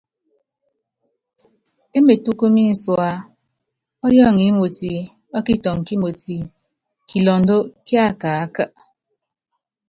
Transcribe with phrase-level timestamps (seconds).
[1.97, 3.09] E metúkú mínsúá,
[4.05, 4.91] ɔ́yɔɔŋɔ ímotí,
[5.37, 6.37] ɔ́kitɔŋɔ kímotí,
[7.07, 8.63] kilundɔ́ kíákaaka.